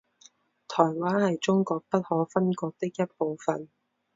[0.67, 3.69] 台湾是中国不可分割的一部分。